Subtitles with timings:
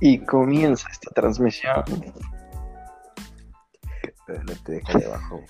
[0.00, 1.84] Y comienza esta transmisión.
[4.28, 5.42] No te deja debajo.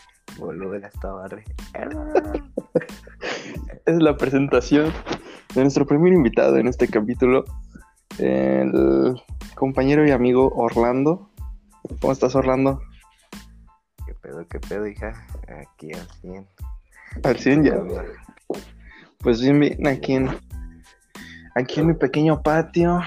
[0.84, 1.44] Hasta barre.
[3.86, 4.92] Es la presentación
[5.54, 7.44] de nuestro primer invitado en este capítulo,
[8.18, 9.20] el
[9.54, 11.30] compañero y amigo Orlando.
[12.00, 12.80] ¿Cómo estás, Orlando?
[14.06, 15.26] ¿Qué pedo, qué pedo, hija?
[15.48, 16.46] Aquí al 100.
[17.24, 17.80] Al 100 ya.
[19.20, 20.28] Pues bien, bien, aquí en,
[21.54, 23.00] aquí en mi pequeño patio,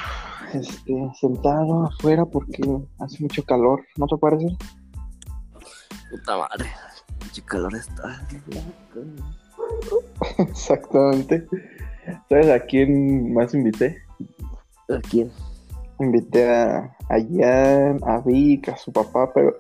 [0.54, 2.62] este, sentado afuera porque
[3.00, 4.58] hace mucho calor, ¿no te parece?
[6.10, 6.70] Puta madre.
[7.34, 8.28] Qué calor está.
[10.38, 11.48] Exactamente.
[12.28, 14.02] ¿Sabes a quién más invité?
[14.90, 15.32] ¿A quién?
[16.00, 19.58] Invité a, a Jan, a Vic, a su papá, pero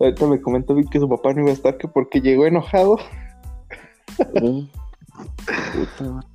[0.00, 2.96] ahorita me comentó Vic que su papá no iba a estar que porque llegó enojado.
[4.16, 4.70] Puta
[6.04, 6.28] madre.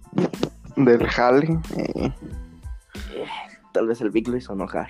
[0.77, 1.59] del jale.
[1.75, 2.11] eh,
[3.77, 4.87] Tal vez el Vic lo hizo enojar.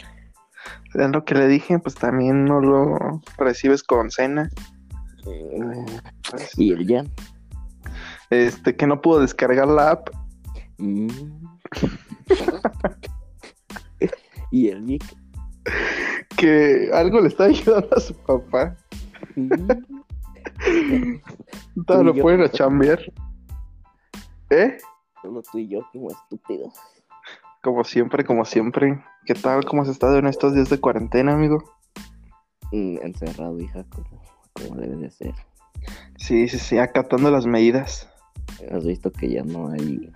[0.93, 4.49] es lo que le dije, pues también no lo recibes con cena.
[5.25, 5.85] Eh,
[6.31, 7.11] pues, ¿Y el Jan?
[8.29, 10.09] este, que no pudo descargar la app.
[10.77, 11.01] Mm.
[14.51, 15.03] ¿Y el Vic?
[16.37, 18.77] Que algo le está ayudando a su papá.
[19.35, 19.67] Mm.
[21.85, 23.01] Todo lo pueden a chambear.
[24.49, 24.77] ¿Eh?
[25.21, 26.73] Solo tú y yo como estúpidos.
[27.67, 29.03] Como siempre, como siempre.
[29.25, 29.65] ¿Qué tal?
[29.65, 31.61] ¿Cómo has estado en estos días de cuarentena, amigo?
[32.71, 34.21] Mm, encerrado, hija, como,
[34.53, 35.35] como debe de ser.
[36.15, 38.09] Sí, sí, sí, acatando las medidas.
[38.71, 40.09] Has visto que ya no hay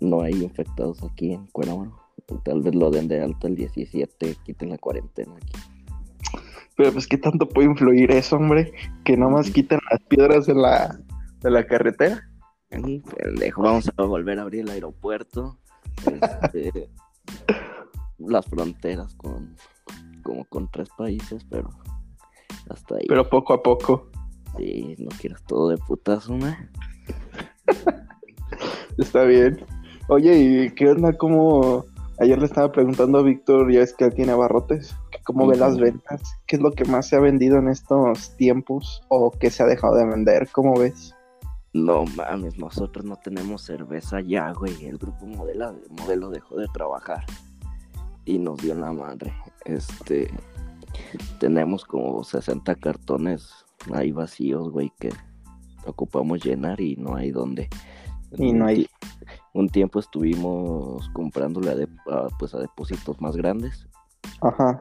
[0.00, 1.96] no hay infectados aquí en Cuerámaro.
[2.42, 5.52] Tal vez lo den de alta el 17, quiten la cuarentena aquí.
[6.76, 8.72] Pero pues, ¿qué tanto puede influir eso, hombre?
[9.04, 10.98] Que nomás quitan las piedras de la,
[11.40, 12.28] de la carretera.
[12.72, 15.59] Mm, Pendejo, vamos a volver a abrir el aeropuerto.
[16.06, 16.90] Este,
[18.18, 19.56] las fronteras con
[20.22, 21.70] como con tres países, pero
[22.68, 23.06] hasta ahí.
[23.08, 24.08] Pero poco a poco.
[24.56, 26.54] Sí, no quieras todo de putazo, ¿no?
[28.98, 29.64] Está bien.
[30.08, 31.12] Oye, ¿y qué onda?
[31.12, 31.84] ¿Cómo...?
[32.18, 34.94] Ayer le estaba preguntando a Víctor, ya es que él tiene abarrotes,
[35.24, 35.60] cómo ve Ujú.
[35.60, 39.48] las ventas, qué es lo que más se ha vendido en estos tiempos o qué
[39.48, 41.14] se ha dejado de vender, ¿cómo ves?
[41.72, 44.84] No mames, nosotros no tenemos cerveza ya, güey.
[44.86, 47.24] El grupo modelo, modelo dejó de trabajar
[48.24, 49.32] y nos dio la madre.
[49.64, 50.32] Este,
[51.38, 53.64] tenemos como 60 cartones
[53.94, 55.10] ahí vacíos, güey, que
[55.86, 57.68] ocupamos llenar y no hay dónde.
[58.36, 58.86] Y no Un hay.
[59.52, 63.88] Un tiempo estuvimos comprándole a, de- a, pues a depósitos más grandes
[64.40, 64.80] Ajá.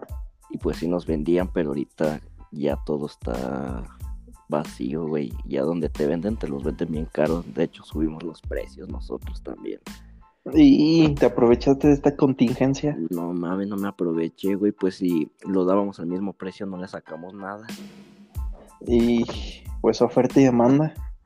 [0.52, 2.20] y pues sí nos vendían, pero ahorita
[2.52, 3.84] ya todo está
[4.50, 5.32] vacío, güey.
[5.46, 7.46] Ya donde te venden, te los venden bien caros.
[7.54, 9.80] De hecho, subimos los precios nosotros también.
[10.54, 12.98] Y te aprovechaste de esta contingencia.
[13.10, 14.72] No mames, no me aproveché, güey.
[14.72, 17.68] Pues si lo dábamos al mismo precio, no le sacamos nada.
[18.86, 19.24] Y
[19.82, 20.94] pues oferta y demanda.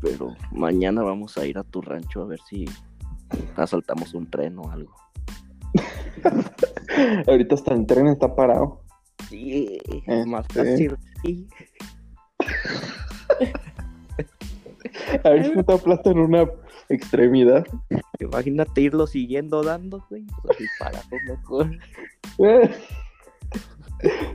[0.00, 2.66] Pero mañana vamos a ir a tu rancho a ver si
[3.56, 4.92] asaltamos un tren o algo.
[7.26, 8.83] Ahorita hasta el tren está parado.
[9.34, 10.26] Sí, Este.
[10.26, 10.96] más fácil.
[11.22, 11.48] sí.
[15.24, 16.46] A ver si te aplastan una
[16.88, 17.66] extremidad.
[18.20, 20.24] Imagínate irlo siguiendo dando, güey.
[20.42, 20.58] Pues
[21.26, 21.70] mejor.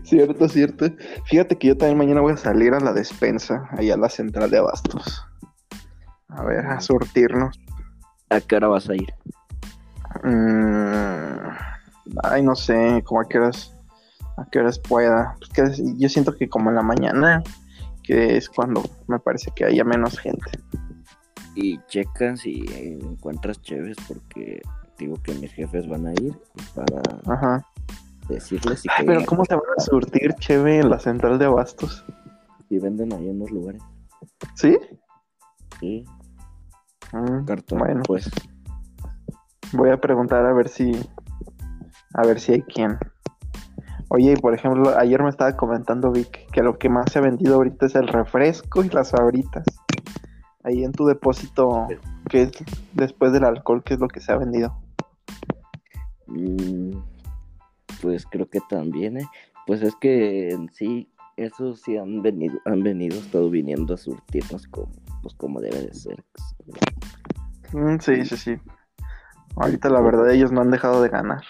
[0.03, 0.87] cierto, cierto.
[1.25, 4.51] Fíjate que yo también mañana voy a salir a la despensa, allá a la central
[4.51, 5.23] de abastos.
[6.27, 7.57] A ver, a surtirnos.
[8.29, 9.13] ¿A qué hora vas a ir?
[10.23, 11.49] Mm,
[12.23, 13.78] ay, no sé, como a qué horas,
[14.41, 15.35] a qué horas pueda.
[15.39, 17.43] Pues que yo siento que como en la mañana,
[18.03, 20.49] que es cuando me parece que haya menos gente.
[21.55, 24.61] Y checan si encuentras chéves porque
[24.97, 26.37] digo que mis jefes van a ir
[26.75, 27.01] para
[27.33, 27.65] Ajá.
[28.27, 31.45] decirles si, Ay, que- pero ¿cómo se van a surtir, cheve, en la central de
[31.45, 32.05] abastos?
[32.69, 33.81] si venden ahí en los lugares.
[34.55, 34.77] ¿Sí?
[35.79, 36.05] Sí,
[37.11, 37.79] Mm, cartón.
[37.79, 38.29] Bueno, pues
[39.73, 40.91] voy a preguntar a ver si,
[42.13, 42.99] a ver si hay quien.
[44.09, 47.21] Oye, y por ejemplo, ayer me estaba comentando Vic que lo que más se ha
[47.21, 49.65] vendido ahorita es el refresco y las sabritas.
[50.63, 51.87] Ahí en tu depósito,
[52.27, 52.51] que es
[52.93, 54.75] después del alcohol, ¿qué es lo que se ha vendido?
[56.27, 56.91] mm,
[58.01, 59.27] pues creo que también, ¿eh?
[59.67, 64.67] Pues es que en sí, esos sí han venido, han venido, estado viniendo a surtirnos
[64.67, 64.91] como,
[65.21, 66.23] pues como debe de ser.
[67.73, 68.55] Mm, sí, sí, sí.
[69.55, 71.43] Ahorita la verdad ellos no han dejado de ganar.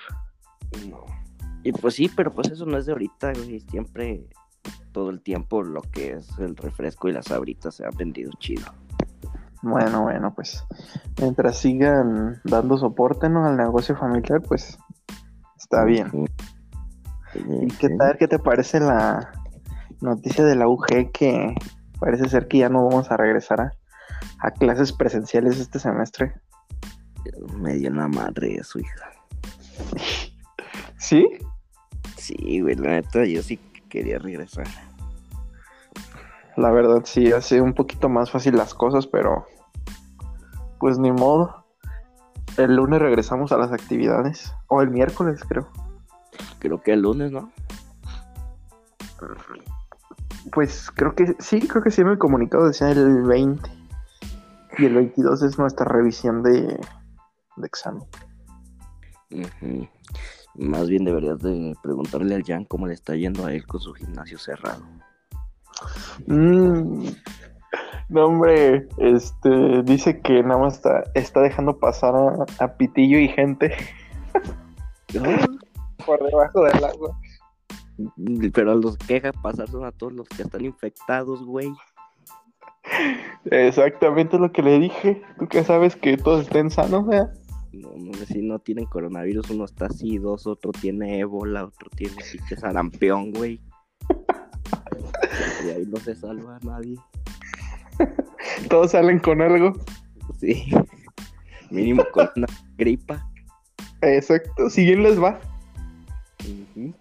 [0.90, 1.19] No.
[1.69, 3.60] Y pues sí, pero pues eso no es de ahorita, güey.
[3.60, 4.25] Siempre,
[4.92, 8.66] todo el tiempo, lo que es el refresco y las sabritas se han vendido chido.
[9.62, 10.66] Bueno, bueno, pues
[11.21, 13.45] mientras sigan dando soporte ¿no?
[13.45, 14.80] al negocio familiar, pues
[15.57, 16.10] está bien.
[17.36, 18.18] ¿Y qué tal?
[18.18, 19.31] ¿Qué te parece la
[20.01, 21.54] noticia de la UG que
[22.00, 23.74] parece ser que ya no vamos a regresar a,
[24.39, 26.33] a clases presenciales este semestre?
[27.60, 29.12] Me dio una madre eso, hija.
[30.98, 31.27] ¿Sí?
[32.30, 33.58] Sí, güey, la neta, yo sí
[33.90, 34.68] quería regresar.
[36.58, 39.48] La verdad sí, hace un poquito más fácil las cosas, pero
[40.80, 41.66] pues ni modo.
[42.58, 44.54] El lunes regresamos a las actividades.
[44.68, 45.70] O el miércoles, creo.
[46.60, 47.52] Creo que el lunes, ¿no?
[50.52, 53.72] Pues creo que sí, creo que sí me he comunicado, decía el 20.
[54.78, 56.80] Y el 22 es nuestra revisión de,
[57.56, 58.04] de examen.
[59.31, 59.88] Ujú.
[60.56, 63.94] Más bien deberías de preguntarle al Jan cómo le está yendo a él con su
[63.94, 64.84] gimnasio cerrado.
[66.28, 67.07] Mm,
[68.10, 73.28] no, hombre, este dice que nada más está, está dejando pasar a, a Pitillo y
[73.28, 73.74] gente
[76.06, 77.18] por debajo del agua.
[78.54, 81.72] Pero a los que deja pasar son a todos los que están infectados, güey.
[83.45, 85.22] Exactamente lo que le dije.
[85.38, 87.28] Tú que sabes que todos estén sanos, ¿eh?
[87.71, 91.89] No, no sé si no tienen coronavirus, uno está así, dos, otro tiene ébola, otro
[91.95, 93.62] tiene pinche sarampión, güey.
[95.66, 96.98] Y ahí no se salva a nadie.
[98.69, 99.74] Todos salen con algo.
[100.39, 100.71] Sí.
[101.69, 103.30] Mínimo con una gripa,
[104.01, 105.39] Exacto, si bien les va.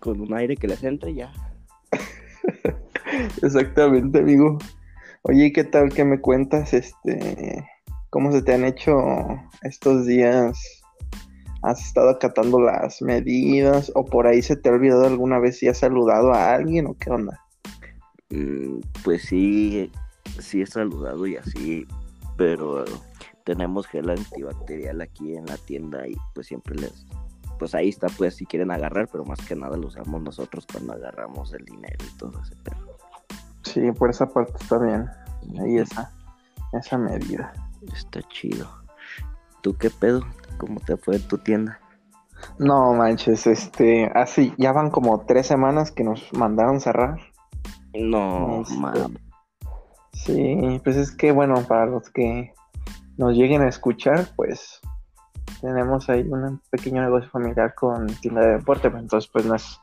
[0.00, 1.32] con un aire que les entre ya.
[3.42, 4.58] Exactamente, amigo.
[5.22, 6.74] Oye, ¿y qué tal que me cuentas?
[6.74, 7.64] Este,
[8.10, 8.96] ¿cómo se te han hecho
[9.62, 10.58] estos días?
[11.62, 13.90] ¿Has estado acatando las medidas?
[13.94, 16.94] ¿O por ahí se te ha olvidado alguna vez si has saludado a alguien o
[16.94, 17.40] qué onda?
[18.30, 19.90] Mm, Pues sí,
[20.38, 21.86] sí he saludado y así,
[22.36, 22.84] pero
[23.44, 27.06] tenemos gel antibacterial aquí en la tienda y pues siempre les,
[27.58, 30.92] pues ahí está, pues si quieren agarrar, pero más que nada lo usamos nosotros cuando
[30.92, 32.96] agarramos el dinero y todo ese pedo.
[33.62, 35.08] Sí, por esa parte está bien.
[35.60, 36.12] Ahí esa,
[36.72, 37.52] esa medida.
[37.92, 38.68] Está chido.
[39.62, 40.22] ¿Tú qué pedo?
[40.58, 41.80] ¿Cómo te fue en tu tienda?
[42.58, 47.18] No manches, este, así, ya van como tres semanas que nos mandaron cerrar.
[47.94, 49.18] No, Este, mames.
[50.12, 52.52] Sí, pues es que bueno, para los que
[53.16, 54.80] nos lleguen a escuchar, pues
[55.60, 59.80] tenemos ahí un pequeño negocio familiar con tienda de deporte, pues, entonces pues no es,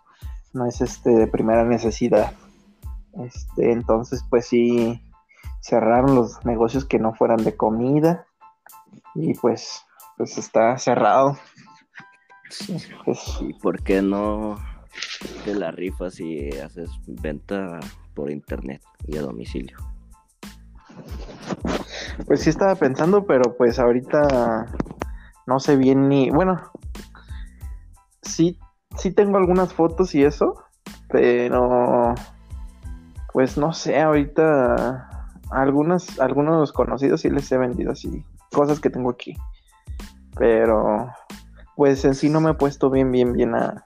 [0.54, 2.32] no es este de primera necesidad.
[3.24, 5.02] Este, entonces pues sí
[5.66, 8.28] cerraron los negocios que no fueran de comida
[9.16, 9.84] y pues
[10.16, 11.38] pues está cerrado.
[13.04, 14.58] Pues, ¿Y por qué no
[15.44, 17.80] te la rifas y haces venta
[18.14, 19.78] por internet y a domicilio?
[22.28, 24.68] Pues sí estaba pensando, pero pues ahorita
[25.48, 26.62] no sé bien ni, bueno,
[28.22, 28.60] sí,
[28.98, 30.64] sí tengo algunas fotos y eso,
[31.10, 32.14] pero
[33.34, 35.15] pues no sé, ahorita
[35.56, 39.36] algunas, algunos conocidos sí les he vendido así, cosas que tengo aquí,
[40.38, 41.08] pero
[41.76, 43.86] pues en sí no me he puesto bien, bien, bien a,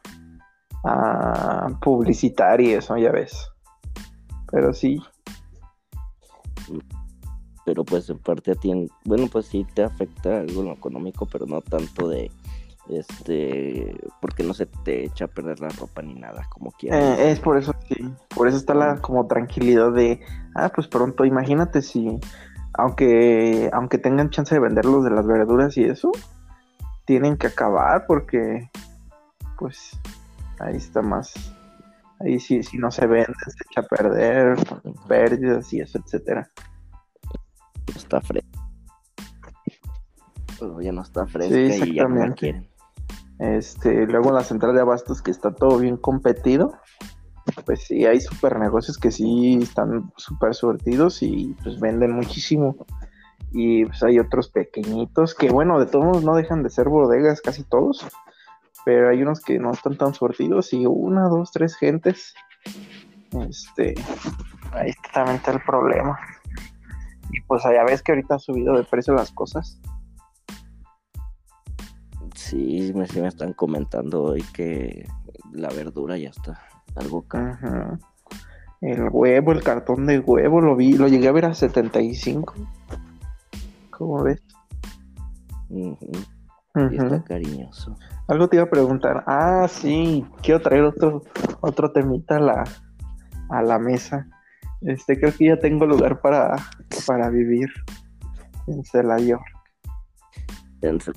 [0.83, 3.49] a publicitar y eso, ya ves,
[4.51, 5.01] pero sí,
[7.65, 11.45] pero pues en parte a ti, en- bueno, pues sí te afecta algo económico, pero
[11.45, 12.31] no tanto de,
[12.89, 17.19] este, porque no se te echa a perder la ropa ni nada, como quieras.
[17.19, 18.11] Eh, es por eso, sí.
[18.35, 20.19] Por eso está la como tranquilidad de,
[20.55, 22.19] ah, pues pronto, imagínate si,
[22.73, 26.11] aunque, aunque tengan chance de venderlos de las verduras y eso,
[27.05, 28.69] tienen que acabar porque,
[29.57, 29.99] pues,
[30.59, 31.33] ahí está más.
[32.19, 34.57] Ahí sí, si no se venden, se echa a perder,
[35.07, 36.49] pérdidas y eso, etcétera.
[37.95, 38.49] está fresca.
[40.59, 42.67] Pero ya no está fresca Sí, y ya no la quieren.
[43.39, 46.73] Este, luego la central de abastos que está todo bien competido.
[47.65, 52.75] Pues sí, hay super negocios que sí están súper surtidos y pues venden muchísimo.
[53.51, 57.41] Y pues hay otros pequeñitos que bueno, de todos modos no dejan de ser bodegas
[57.41, 58.05] casi todos.
[58.85, 62.33] Pero hay unos que no están tan surtidos y una, dos, tres gentes.
[63.47, 63.95] Este,
[64.73, 66.19] ahí está también el problema.
[67.31, 69.79] Y pues ya ves que ahorita ha subido de precio las cosas.
[72.49, 75.07] Sí, me, sí me están comentando hoy que
[75.53, 76.59] la verdura ya está
[76.95, 77.51] algo caro.
[77.53, 77.99] Ajá.
[78.81, 82.53] El huevo, el cartón de huevo, lo vi, lo llegué a ver a 75.
[83.91, 84.41] ¿Cómo ves?
[85.69, 85.97] Ujú,
[86.75, 86.89] Ujú.
[86.93, 87.97] y está cariñoso.
[88.27, 89.23] Algo te iba a preguntar.
[89.27, 91.23] Ah, sí, quiero traer otro,
[91.61, 92.63] otro temita a la,
[93.49, 94.27] a la mesa.
[94.81, 96.55] Este, creo que ya tengo lugar para,
[97.05, 97.67] para vivir.
[98.67, 99.41] En Celayor.
[100.81, 101.13] En Cel-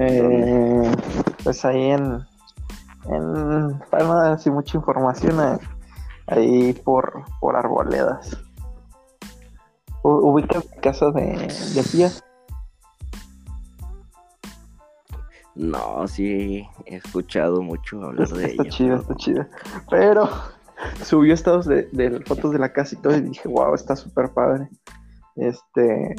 [0.00, 0.92] Eh,
[1.44, 2.20] pues ahí en,
[3.10, 5.58] en para no dar así mucha información eh,
[6.28, 8.36] ahí por, por arboledas.
[10.04, 12.10] U- ubica mi casa de, de tía
[15.54, 18.70] No, sí, he escuchado mucho hablar está, de está ella.
[18.70, 19.48] chida pero- está chida
[19.90, 20.28] pero
[21.04, 24.30] subió estados de, de fotos de la casa y todo y dije wow está súper
[24.32, 24.68] padre
[25.34, 26.14] este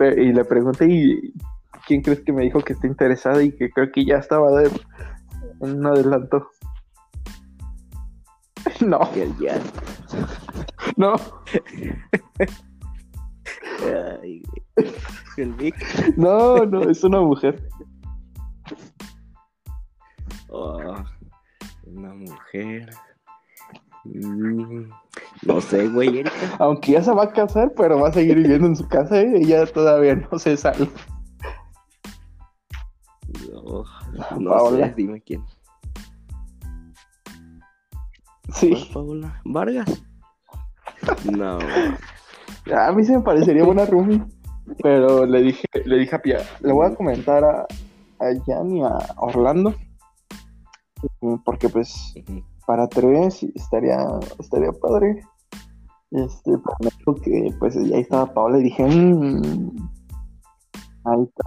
[0.00, 1.32] y le pregunté y
[1.86, 4.70] quién crees que me dijo que está interesada y que creo que ya estaba de,
[5.60, 6.48] en un adelanto
[8.80, 9.00] no
[9.40, 9.60] ya.
[10.96, 11.14] no
[13.82, 14.42] Ay.
[15.36, 15.74] El Vic.
[16.16, 17.68] No, no, es una mujer.
[20.48, 20.94] Oh,
[21.84, 22.90] una mujer.
[24.04, 24.90] Mm,
[25.42, 26.56] no sé, güey, Erika.
[26.58, 29.32] Aunque ya se va a casar, pero va a seguir viviendo en su casa, ¿eh?
[29.36, 30.88] Ella todavía no se sale.
[33.64, 33.84] No,
[34.40, 34.86] no Paola.
[34.88, 35.42] sé, dime quién.
[38.46, 38.90] ¿Cuál, Sí.
[38.92, 39.40] Paola?
[39.44, 40.02] ¿Vargas?
[41.36, 41.58] No,
[42.74, 44.22] A mí se me parecería buena Rumi.
[44.82, 48.82] Pero le dije, le dije a Pia, le voy a comentar a, a Jan y
[48.82, 49.74] a Orlando.
[51.44, 52.14] Porque pues
[52.66, 53.98] para tres estaría,
[54.38, 55.20] estaría padre.
[56.12, 59.90] Este, pero me dijo que pues ya ahí estaba Paola y dije, mmm,
[61.04, 61.44] ahí está.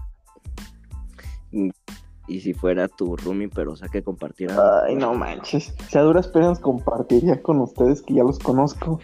[2.28, 4.56] Y si fuera tu roomie, pero o sea que compartiera.
[4.86, 5.74] Ay, no manches.
[5.90, 9.00] Si a duras penas compartiría con ustedes que ya los conozco.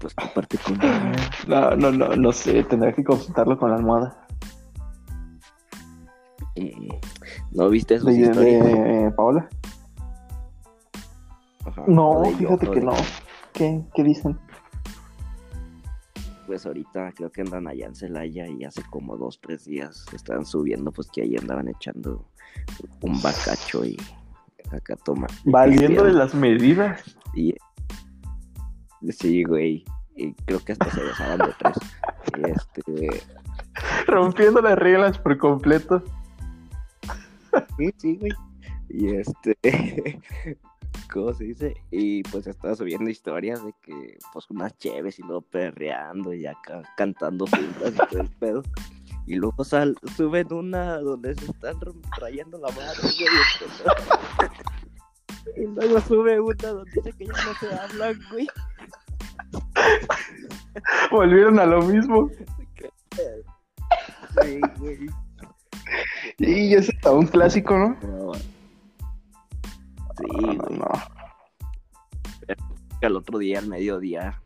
[0.00, 0.78] Pues comparte con.
[1.48, 2.64] No, no, no, no sé.
[2.64, 4.26] Tendré que consultarlo con la almohada.
[6.56, 6.88] Mm,
[7.52, 9.48] ¿No viste sus ¿De, de Paola?
[11.64, 12.92] Ajá, No, de fíjate que de- no.
[13.52, 14.38] ¿Qué, qué dicen?
[16.46, 20.46] Pues ahorita creo que andan allá en Celaya y hace como dos, tres días estaban
[20.46, 22.24] subiendo, pues que ahí andaban echando
[23.00, 23.96] un bacacho y
[24.70, 25.26] acá toma.
[25.44, 27.16] Valiéndole las medidas.
[27.34, 27.54] Y
[29.10, 29.84] sí, güey.
[30.14, 31.76] Y creo que hasta se besaban de tres.
[32.38, 33.22] Y este,
[34.06, 36.02] Rompiendo las reglas por completo.
[37.76, 38.32] sí, sí, güey.
[38.88, 39.56] Y este,
[41.16, 41.74] ¿cómo se dice?
[41.90, 46.82] Y pues estaba subiendo historias de que, pues, unas cheves y luego perreando y acá
[46.96, 48.62] cantando juntas y todo el pedo.
[49.26, 51.76] Y luego sal, suben una donde se están
[52.16, 54.50] trayendo la madre, güey.
[55.56, 58.48] Y luego sube una donde dice que ya no se hablan, güey.
[61.12, 62.28] Volvieron a lo mismo.
[64.42, 65.06] Sí, güey.
[66.38, 67.96] Y es un clásico, ¿no?
[68.02, 68.32] No.
[70.18, 70.78] Sí, No, no, güey.
[70.78, 70.86] no.
[73.02, 74.40] al otro día, al mediodía,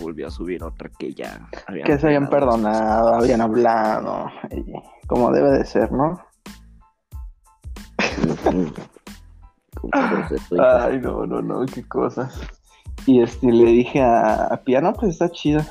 [0.00, 3.14] volvió a subir otra que ya habían Que se habían perdonado.
[3.14, 4.30] habían hablado.
[5.06, 6.20] como debe de ser, ¿no?
[10.60, 12.40] Ay, no, no, no, qué cosas.
[13.06, 15.64] Y este, le dije a, a Piano, pues está chida.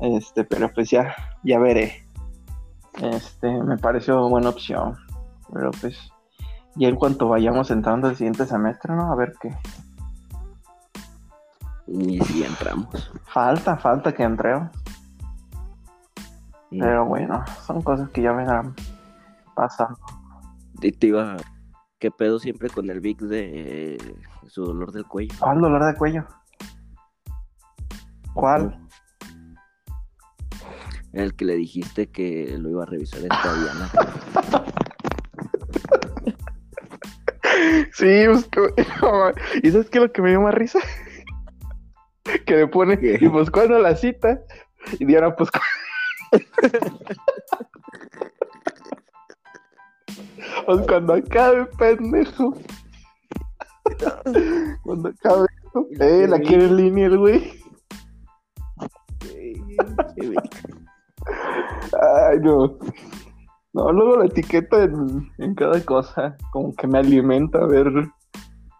[0.00, 1.14] Este, pero pues ya,
[1.44, 2.04] ya veré.
[3.02, 4.96] Este, me pareció buena opción.
[5.52, 5.96] Pero pues,
[6.76, 9.10] ya en cuanto vayamos entrando al siguiente semestre, ¿no?
[9.10, 9.56] A ver qué.
[11.86, 13.12] Y si entramos.
[13.24, 14.68] Falta, falta que entrego.
[16.70, 18.74] Pero bueno, son cosas que ya vendrán
[19.54, 19.98] pasando.
[20.82, 21.36] Y te iba.
[21.98, 24.16] ¿Qué pedo siempre con el Vic de eh,
[24.48, 25.34] su dolor del cuello?
[25.38, 26.26] ¿Cuál dolor de cuello?
[28.34, 28.86] ¿Cuál?
[31.14, 34.72] El que le dijiste que lo iba a revisar esta Diana.
[37.96, 38.48] Sí, pues,
[39.62, 40.78] ¿y sabes qué es lo que me dio más risa?
[42.46, 43.16] que me pone, ¿Qué?
[43.18, 44.38] y pues cuando la cita,
[44.98, 45.48] y Diana, pues
[50.66, 52.54] pues cuando acabe, pendejo.
[54.82, 55.46] cuando acabe,
[55.98, 57.50] eh, la quiere en línea el güey.
[62.02, 62.78] Ay, no.
[63.76, 67.86] No, luego la etiqueta en, en cada cosa, como que me alimenta ver,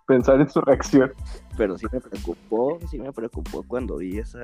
[0.06, 1.12] pensar en su reacción.
[1.58, 4.40] Pero sí me preocupó, sí me preocupó cuando vi esa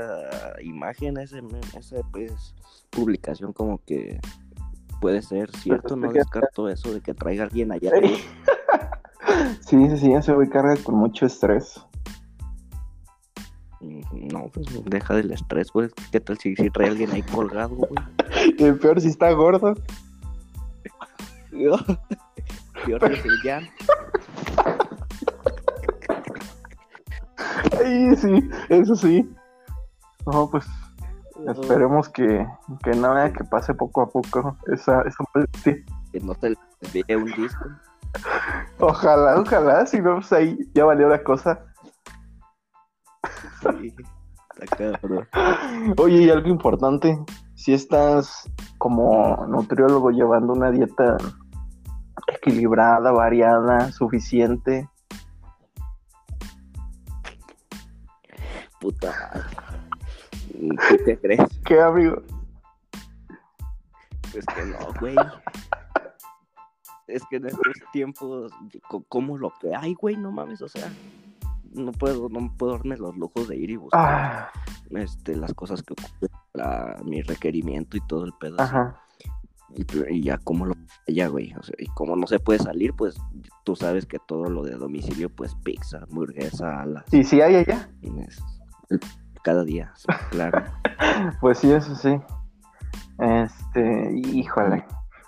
[0.62, 2.54] imagen, meme, esa pues,
[2.90, 4.20] publicación como que
[5.00, 7.90] puede ser cierto, no descarto eso de que traiga alguien allá.
[9.62, 9.76] Sí.
[9.78, 11.80] Sí, sí, sí, ese güey carga con mucho estrés.
[13.80, 15.88] No, pues deja del estrés, güey.
[16.10, 17.92] ¿Qué tal si, si trae alguien ahí colgado, güey?
[18.58, 19.74] Y el peor si está gordo.
[21.52, 23.68] Es el Jan.
[27.78, 29.30] Ay, sí, eso sí.
[30.26, 30.66] No, pues
[31.46, 32.46] Esperemos que,
[32.84, 35.24] que no haya que pase poco a poco esa, esa
[35.64, 35.84] sí.
[36.12, 36.54] Que no te
[36.92, 37.64] vea un disco.
[38.78, 41.64] Ojalá, ojalá, si no, pues ahí ya valió la cosa.
[43.60, 43.94] Sí,
[44.60, 45.26] está cabrón.
[45.96, 47.18] Oye, y algo importante,
[47.54, 51.16] si estás como nutriólogo llevando una dieta
[52.28, 54.88] equilibrada, variada, suficiente,
[58.80, 59.48] Puta.
[60.88, 61.40] ¿Qué te crees?
[61.64, 62.20] ¿qué amigo?
[64.32, 65.14] Pues que no, güey.
[67.06, 67.62] Es que en estos
[67.92, 68.52] tiempos,
[68.88, 70.90] co- como lo que hay, güey, no mames, o sea,
[71.72, 74.50] no puedo, no puedo darme los lujos de ir y buscar Ah,
[74.90, 78.56] este, las cosas que ocupen para mi requerimiento y todo el pedo.
[78.60, 79.00] ajá.
[79.74, 80.74] Y, y ya como lo
[81.06, 83.16] ya, güey, o sea, y como no se puede salir, pues
[83.64, 87.90] tú sabes que todo lo de domicilio, pues pizza, hamburguesa, alas, Y si hay allá,
[89.42, 89.92] cada día,
[90.30, 90.62] claro.
[91.40, 92.20] pues sí, eso sí.
[93.18, 94.84] Este, híjole.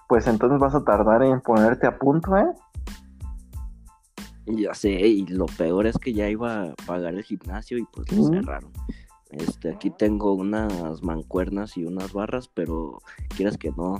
[0.08, 2.46] Pues entonces vas a tardar en ponerte a punto, ¿eh?
[4.46, 8.12] Ya sé, y lo peor es que ya iba a pagar el gimnasio y pues
[8.12, 8.70] lo cerraron.
[9.30, 13.00] Este, aquí tengo unas mancuernas y unas barras, pero
[13.34, 13.96] quieras que no,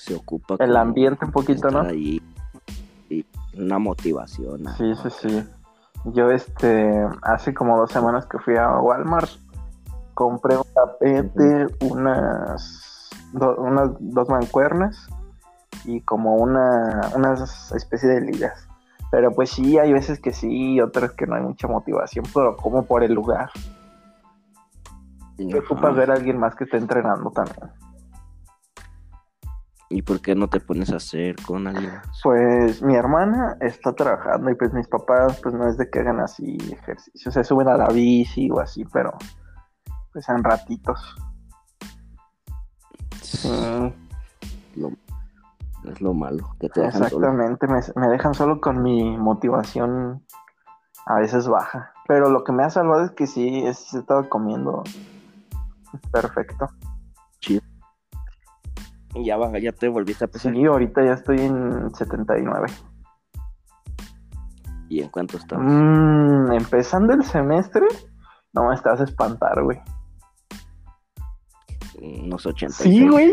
[0.00, 1.92] se ocupa El ambiente un poquito, estar ¿no?
[1.92, 2.22] y
[3.56, 4.62] una motivación.
[4.62, 4.72] ¿no?
[4.76, 5.48] Sí, sí, sí.
[6.06, 9.28] Yo, este, hace como dos semanas que fui a Walmart,
[10.14, 15.08] compré un tapete, unas, do- unas dos mancuernas
[15.84, 18.66] y como una, unas especie de ligas.
[19.10, 22.56] Pero pues sí, hay veces que sí y otras que no hay mucha motivación, pero
[22.56, 23.50] como por el lugar.
[25.36, 27.70] Y ocupas ver a alguien más que esté entrenando también.
[29.92, 31.90] ¿Y por qué no te pones a hacer con alguien?
[32.22, 36.20] Pues mi hermana está trabajando y pues mis papás pues no es de que hagan
[36.20, 39.12] así ejercicio, se suben a la bici o así, pero
[40.12, 41.16] pues en ratitos.
[43.20, 43.48] Sí,
[44.76, 44.92] Lo-
[45.90, 50.24] es lo malo, que te dejan exactamente, me, me dejan solo con mi motivación
[51.06, 54.28] a veces baja, pero lo que me ha salvado es que sí, es, sí estaba
[54.28, 54.84] comiendo
[56.12, 56.68] perfecto.
[59.14, 60.52] Y ya, baja, ya te volviste a pesar.
[60.52, 62.66] Sí, ahorita ya estoy en 79.
[64.88, 65.58] ¿Y en cuánto estás?
[65.60, 67.86] Mm, empezando el semestre,
[68.52, 69.78] no me estás a espantar, güey.
[72.22, 72.74] Unos 80.
[72.74, 73.32] Sí, güey.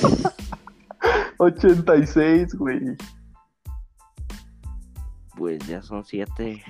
[1.38, 2.80] 86, güey.
[5.36, 6.62] Pues ya son 7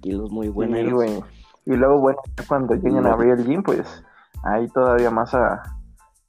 [0.00, 0.92] kilos muy Sí, buenos.
[0.92, 1.22] güey.
[1.66, 4.04] Y luego, bueno, cuando lleguen a abrir el gym, pues
[4.44, 5.62] ahí todavía más a,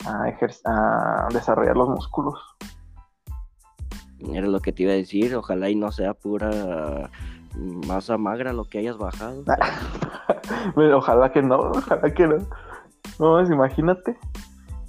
[0.05, 0.25] a,
[0.65, 2.39] a desarrollar los músculos.
[4.31, 7.09] Era lo que te iba a decir, ojalá y no sea pura
[7.87, 9.43] masa magra lo que hayas bajado.
[10.75, 12.37] Pero ojalá que no, ojalá que no.
[13.19, 14.17] No, pues, imagínate.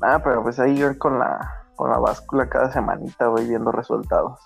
[0.00, 4.38] Ah, pero pues ahí yo con la, con la báscula cada semanita voy viendo resultados.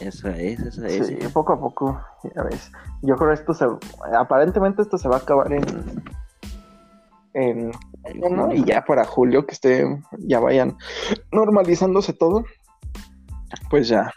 [0.00, 1.06] Esa es, esa es.
[1.06, 2.00] Sí, poco a poco,
[2.34, 2.72] ya ves.
[3.02, 3.66] Yo creo que esto se,
[4.16, 5.64] aparentemente esto se va a acabar en,
[7.36, 7.70] en
[8.54, 9.84] y ya para julio que esté,
[10.20, 10.76] ya vayan
[11.32, 12.44] normalizándose todo,
[13.68, 14.10] pues ya.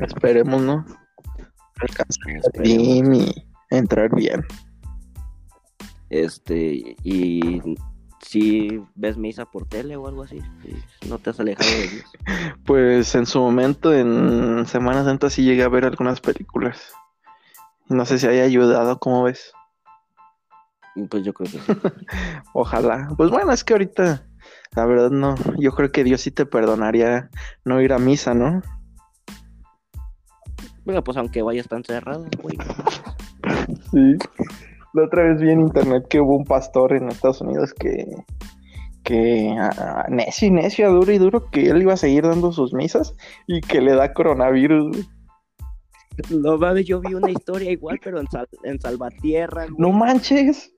[0.00, 0.84] Esperemos, ¿no?
[1.80, 4.44] Alcanzar gym y entrar bien.
[6.10, 7.74] Este, y
[8.20, 10.42] si ves misa por tele o algo así,
[11.08, 12.12] no te has alejado de Dios.
[12.66, 16.92] Pues en su momento, en Semana Santa, sí llegué a ver algunas películas.
[17.88, 19.54] No sé si haya ayudado, ¿cómo ves?
[21.10, 21.72] Pues yo creo que sí.
[22.54, 23.08] Ojalá.
[23.16, 24.26] Pues bueno, es que ahorita,
[24.74, 27.30] la verdad no, yo creo que Dios sí te perdonaría
[27.64, 28.62] no ir a misa, ¿no?
[30.84, 32.56] Bueno, pues aunque vayas tan cerrado, güey.
[33.92, 34.16] Sí.
[34.94, 38.06] La otra vez vi en internet que hubo un pastor en Estados Unidos que,
[39.04, 42.72] que ah, necio y necio, duro y duro, que él iba a seguir dando sus
[42.72, 43.14] misas
[43.46, 44.88] y que le da coronavirus.
[44.88, 45.06] güey.
[46.30, 49.76] No mames, yo vi una historia igual, pero en, Sal- en Salvatierra, güey.
[49.78, 50.72] No manches.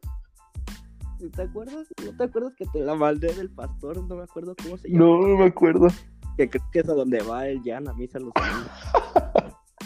[1.28, 1.86] ¿Te acuerdas?
[2.04, 4.02] ¿No te acuerdas que te la mandé del pastor?
[4.08, 5.04] No me acuerdo cómo se llama.
[5.04, 5.88] No, no me acuerdo.
[6.36, 8.70] Que creo que es a donde va el Jan a misa los domingos.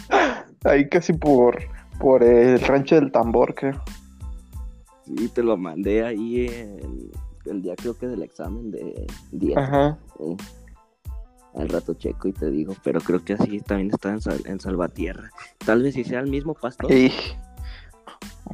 [0.63, 1.57] Ahí casi por,
[1.99, 3.81] por el rancho del tambor, creo.
[5.03, 6.47] Sí, te lo mandé ahí
[7.45, 9.57] el día creo que del examen de 10.
[9.57, 9.97] Ajá.
[10.17, 10.37] Sí.
[11.55, 15.29] Al rato checo y te digo, pero creo que así también está en, en Salvatierra.
[15.65, 16.91] Tal vez si sea el mismo pastor.
[16.91, 17.11] Y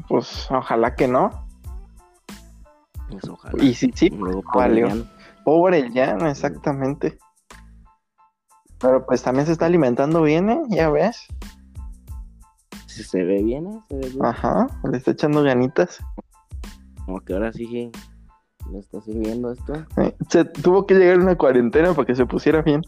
[0.07, 1.47] pues ojalá que no.
[3.11, 3.63] Pues ojalá.
[3.63, 4.87] Y sí, sí, Luego valió.
[5.43, 7.17] pobre el llano, exactamente.
[8.79, 10.61] Pero pues también se está alimentando bien, ¿eh?
[10.69, 11.27] Ya ves.
[12.87, 13.79] Si se ve bien, ¿eh?
[13.89, 14.25] Se ve bien.
[14.25, 15.99] Ajá, le está echando ganitas.
[17.05, 17.91] Como que ahora sí
[18.71, 19.73] le está sirviendo esto.
[19.97, 22.81] Eh, Se tuvo que llegar una cuarentena para que se pusiera bien.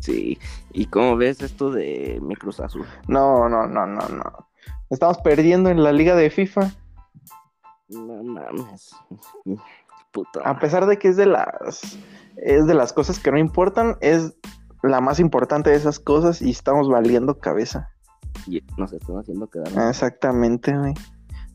[0.00, 0.38] Sí.
[0.72, 2.84] ¿Y cómo ves esto de mi Cruz Azul?
[3.08, 4.48] No, no, no, no, no.
[4.90, 6.70] Estamos perdiendo en la liga de FIFA.
[7.88, 8.94] No mames.
[10.12, 10.40] Puta.
[10.44, 11.98] A pesar de que es de las
[12.36, 14.36] es de las cosas que no importan, es
[14.82, 17.90] la más importante de esas cosas y estamos valiendo cabeza.
[18.46, 19.88] Y nos están haciendo quedar mal.
[19.88, 20.94] Exactamente, güey.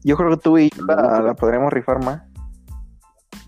[0.03, 2.23] Yo creo que tú y yo la, la podremos rifar más.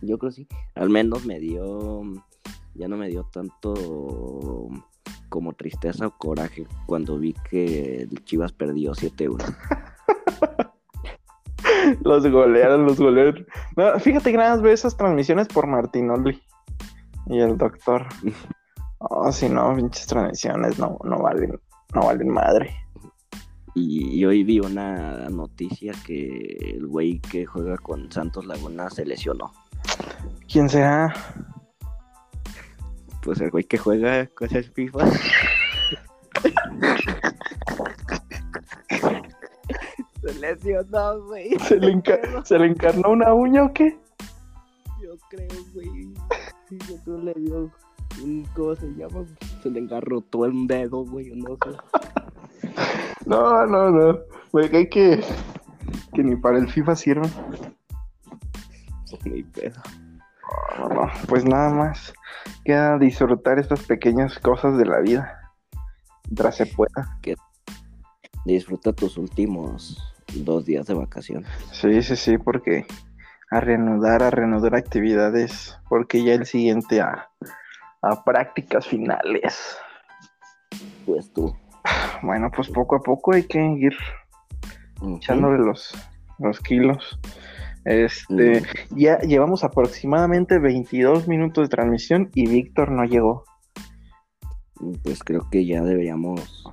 [0.01, 0.47] Yo creo sí.
[0.75, 2.01] Al menos me dio.
[2.73, 4.69] Ya no me dio tanto
[5.29, 9.55] como tristeza o coraje cuando vi que el Chivas perdió 7-1.
[12.03, 13.45] Los golearon, los golearon.
[13.75, 16.41] No, fíjate que nada más veo esas transmisiones por Martinoli
[17.27, 18.05] y el doctor.
[18.99, 21.59] Oh, si no, pinches transmisiones no, no valen,
[21.93, 22.75] no valen madre.
[23.73, 29.05] Y, y hoy vi una noticia que el güey que juega con Santos Laguna se
[29.05, 29.51] lesionó.
[30.51, 31.13] ¿Quién será?
[33.23, 35.05] Pues el güey que juega con el FIFA.
[40.59, 40.77] Se
[41.27, 41.57] güey.
[41.67, 43.99] ¿Se le, enca- ¿Se le encarnó una uña o qué?
[45.01, 46.13] Yo creo, güey.
[46.69, 47.71] Sí, yo le dio
[48.23, 48.45] un.
[48.55, 49.25] ¿Cómo se llama?
[49.61, 51.31] Se le engarrotó un dedo, güey.
[51.35, 51.77] No sé.
[53.25, 54.19] No, no, no.
[54.51, 55.23] Me cae que,
[56.13, 57.29] que ni para el FIFA sirve.
[59.25, 59.79] Ni pedo.
[60.77, 62.13] No, no, pues nada más.
[62.65, 65.53] Queda disfrutar estas pequeñas cosas de la vida.
[66.25, 67.19] Mientras se pueda.
[68.45, 69.97] Disfruta tus últimos
[70.35, 71.49] dos días de vacaciones.
[71.71, 72.85] Sí, sí, sí, porque
[73.49, 77.29] a reanudar, a reanudar actividades, porque ya el siguiente a,
[78.01, 79.77] a prácticas finales.
[81.05, 81.55] Pues tú.
[82.21, 83.93] Bueno, pues poco a poco hay que ir
[85.17, 85.93] echándole los,
[86.39, 87.19] los kilos.
[87.83, 93.43] Este, ya llevamos aproximadamente 22 minutos de transmisión y Víctor no llegó.
[95.03, 96.63] Pues creo que ya deberíamos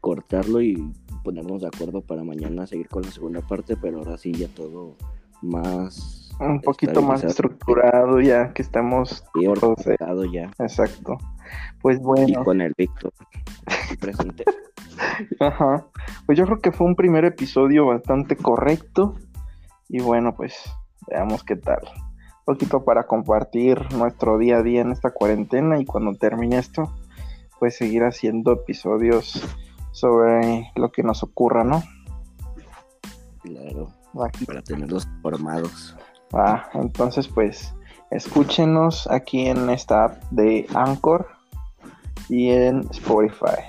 [0.00, 0.92] cortarlo y
[1.26, 4.94] ponernos de acuerdo para mañana seguir con la segunda parte, pero ahora sí ya todo
[5.42, 10.52] más Un poquito más estructurado ya que estamos y eh, organizado ya.
[10.60, 11.18] Exacto.
[11.82, 13.12] Pues Y bueno, con el Víctor
[14.00, 14.44] presente.
[15.40, 15.84] ajá.
[16.26, 19.14] Pues yo creo que fue un primer episodio bastante correcto.
[19.88, 20.54] Y bueno, pues
[21.08, 21.80] veamos qué tal.
[22.46, 26.92] Un poquito para compartir nuestro día a día en esta cuarentena y cuando termine esto,
[27.58, 29.42] pues seguir haciendo episodios
[29.96, 31.82] sobre lo que nos ocurra, ¿no?
[33.40, 33.88] Claro,
[34.22, 35.96] Aquí para tenerlos formados.
[36.34, 37.74] Ah, entonces pues
[38.10, 41.26] escúchenos aquí en esta app de Anchor
[42.28, 43.62] y en Spotify.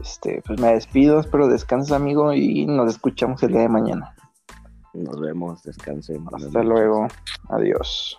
[0.00, 4.14] Este, pues me despido, espero descanses amigo y nos escuchamos el día de mañana.
[4.94, 6.26] Nos vemos, descansen.
[6.32, 7.06] Hasta luego,
[7.50, 8.18] adiós.